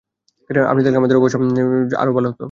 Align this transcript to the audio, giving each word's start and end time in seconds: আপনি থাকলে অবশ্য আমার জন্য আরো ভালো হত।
আপনি 0.65 0.81
থাকলে 0.85 1.17
অবশ্য 1.17 1.35
আমার 1.35 1.49
জন্য 1.49 1.59
আরো 1.97 2.11
ভালো 2.13 2.27
হত। 2.31 2.39